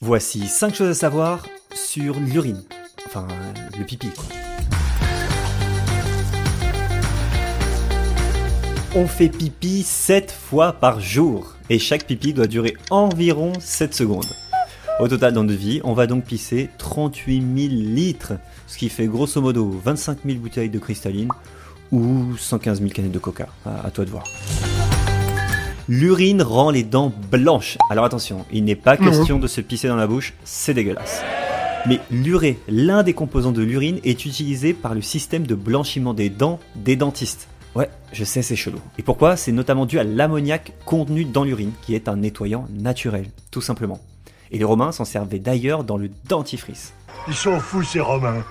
[0.00, 2.62] Voici 5 choses à savoir sur l'urine.
[3.06, 3.26] Enfin,
[3.76, 4.08] le pipi.
[8.94, 14.28] On fait pipi 7 fois par jour et chaque pipi doit durer environ 7 secondes.
[15.00, 18.34] Au total, dans notre vie, on va donc pisser 38 000 litres,
[18.68, 21.30] ce qui fait grosso modo 25 000 bouteilles de cristalline
[21.90, 23.48] ou 115 000 canettes de coca.
[23.66, 24.24] À, à toi de voir.
[25.90, 27.78] L'urine rend les dents blanches.
[27.88, 31.22] Alors attention, il n'est pas question de se pisser dans la bouche, c'est dégueulasse.
[31.86, 36.28] Mais l'urée, l'un des composants de l'urine, est utilisé par le système de blanchiment des
[36.28, 37.48] dents des dentistes.
[37.74, 38.80] Ouais, je sais, c'est chelou.
[38.98, 39.38] Et pourquoi?
[39.38, 43.98] C'est notamment dû à l'ammoniac contenu dans l'urine, qui est un nettoyant naturel, tout simplement.
[44.50, 46.92] Et les Romains s'en servaient d'ailleurs dans le dentifrice.
[47.28, 48.44] Ils sont fous ces Romains.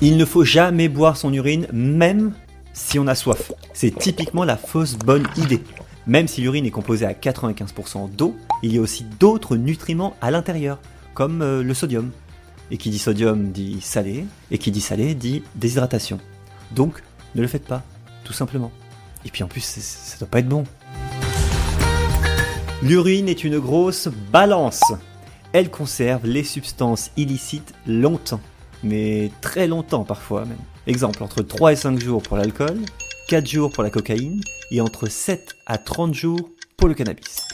[0.00, 2.32] Il ne faut jamais boire son urine, même
[2.72, 3.52] si on a soif.
[3.76, 5.62] C'est typiquement la fausse bonne idée.
[6.06, 10.30] Même si l'urine est composée à 95% d'eau, il y a aussi d'autres nutriments à
[10.30, 10.78] l'intérieur,
[11.12, 12.10] comme euh, le sodium.
[12.70, 16.18] Et qui dit sodium dit salé, et qui dit salé dit déshydratation.
[16.74, 17.02] Donc,
[17.34, 17.82] ne le faites pas,
[18.24, 18.72] tout simplement.
[19.26, 20.64] Et puis en plus, ça doit pas être bon.
[22.82, 24.84] L'urine est une grosse balance.
[25.52, 28.40] Elle conserve les substances illicites longtemps,
[28.82, 30.56] mais très longtemps parfois même.
[30.86, 32.78] Exemple, entre 3 et 5 jours pour l'alcool,
[33.28, 37.44] 4 jours pour la cocaïne, et entre 7 à 30 jours pour le cannabis.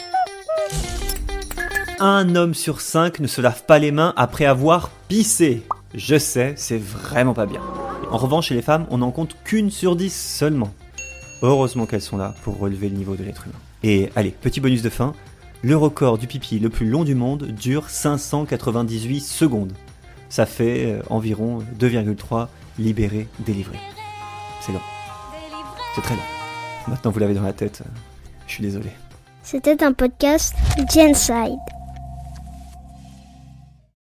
[1.98, 5.62] Un homme sur 5 ne se lave pas les mains après avoir pissé.
[5.94, 7.62] Je sais, c'est vraiment pas bien.
[8.10, 10.74] En revanche, chez les femmes, on n'en compte qu'une sur 10 seulement.
[11.40, 13.58] Heureusement qu'elles sont là pour relever le niveau de l'être humain.
[13.82, 15.14] Et allez, petit bonus de fin,
[15.62, 19.72] le record du pipi le plus long du monde dure 598 secondes.
[20.28, 23.80] Ça fait euh, environ 2,3 libérés délivrés.
[24.60, 24.80] C'est long.
[25.94, 26.22] C'est très long.
[26.88, 27.82] Maintenant vous l'avez dans la tête.
[27.84, 27.90] euh,
[28.46, 28.90] Je suis désolé.
[29.42, 30.54] C'était un podcast
[30.92, 31.58] Genside.